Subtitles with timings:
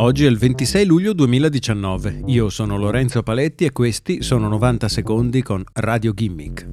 [0.00, 2.22] Oggi è il 26 luglio 2019.
[2.26, 6.68] Io sono Lorenzo Paletti e questi sono 90 secondi con Radio Gimmick.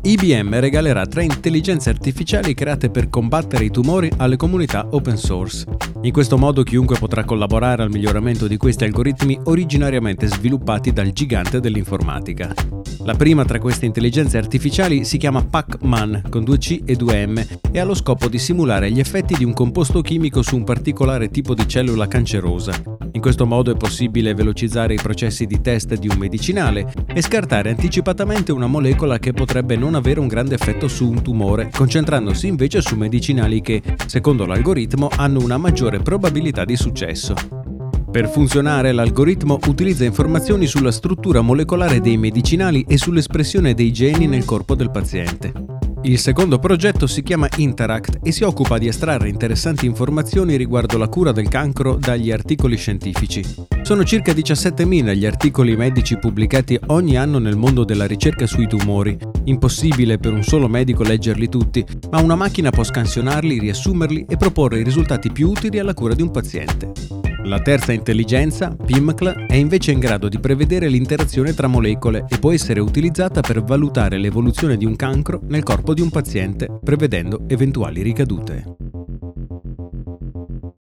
[0.00, 5.64] IBM regalerà tre intelligenze artificiali create per combattere i tumori alle comunità open source.
[6.02, 11.58] In questo modo chiunque potrà collaborare al miglioramento di questi algoritmi originariamente sviluppati dal gigante
[11.58, 12.54] dell'informatica.
[13.04, 17.84] La prima tra queste intelligenze artificiali si chiama Pac-Man con 2C e 2M e ha
[17.84, 21.66] lo scopo di simulare gli effetti di un composto chimico su un particolare tipo di
[21.66, 22.80] cellula cancerosa.
[23.12, 27.70] In questo modo è possibile velocizzare i processi di test di un medicinale e scartare
[27.70, 32.80] anticipatamente una molecola che potrebbe non avere un grande effetto su un tumore, concentrandosi invece
[32.80, 37.34] su medicinali che, secondo l'algoritmo, hanno una maggiore probabilità di successo.
[38.10, 44.44] Per funzionare l'algoritmo utilizza informazioni sulla struttura molecolare dei medicinali e sull'espressione dei geni nel
[44.44, 45.77] corpo del paziente.
[46.02, 51.08] Il secondo progetto si chiama Interact e si occupa di estrarre interessanti informazioni riguardo la
[51.08, 53.44] cura del cancro dagli articoli scientifici.
[53.82, 59.18] Sono circa 17.000 gli articoli medici pubblicati ogni anno nel mondo della ricerca sui tumori.
[59.44, 64.78] Impossibile per un solo medico leggerli tutti, ma una macchina può scansionarli, riassumerli e proporre
[64.78, 67.17] i risultati più utili alla cura di un paziente.
[67.48, 72.52] La terza intelligenza, PIMCL, è invece in grado di prevedere l'interazione tra molecole e può
[72.52, 78.02] essere utilizzata per valutare l'evoluzione di un cancro nel corpo di un paziente, prevedendo eventuali
[78.02, 78.76] ricadute.